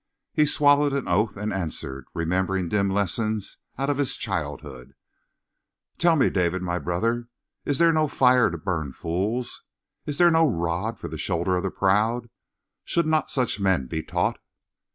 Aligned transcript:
He 0.33 0.47
swallowed 0.47 0.93
an 0.93 1.07
oath, 1.07 1.37
and 1.37 1.53
answered, 1.53 2.05
remembering 2.15 2.69
dim 2.69 2.89
lessons 2.89 3.59
out 3.77 3.87
of 3.87 3.99
his 3.99 4.15
childhood: 4.17 4.95
"Tell 5.99 6.15
me, 6.15 6.31
David, 6.31 6.63
my 6.63 6.79
brother, 6.79 7.27
is 7.65 7.77
there 7.77 7.93
no 7.93 8.07
fire 8.07 8.49
to 8.49 8.57
burn 8.57 8.93
fools? 8.93 9.63
Is 10.07 10.17
there 10.17 10.31
no 10.31 10.49
rod 10.49 10.97
for 10.97 11.07
the 11.07 11.19
shoulders 11.19 11.57
of 11.57 11.61
the 11.65 11.69
proud? 11.69 12.31
Should 12.83 13.05
not 13.05 13.29
such 13.29 13.59
men 13.59 13.85
be 13.85 14.01
taught?" 14.01 14.39